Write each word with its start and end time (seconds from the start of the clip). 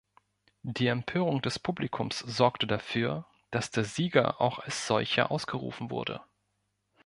Die 0.63 0.87
Empörung 0.87 1.43
des 1.43 1.59
Publikums 1.59 2.17
sorgte 2.17 2.65
dafür, 2.65 3.27
dass 3.51 3.69
der 3.69 3.83
Sieger 3.83 4.41
auch 4.41 4.57
als 4.57 4.87
solcher 4.87 5.29
ausgerufen 5.29 5.91
wurde. 5.91 6.21